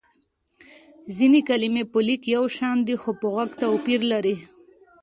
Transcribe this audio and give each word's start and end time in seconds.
ځينې 1.15 1.39
کلمې 1.49 1.83
په 1.91 1.99
ليک 2.07 2.23
يو 2.35 2.45
شان 2.57 2.77
دي 2.87 2.95
خو 3.01 3.11
په 3.19 3.27
غږ 3.35 3.49
توپير 3.61 4.01
لري. 4.11 4.35